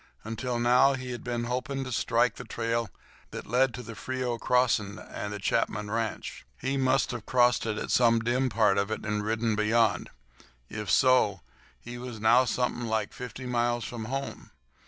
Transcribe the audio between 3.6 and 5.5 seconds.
to the Frio crossing and the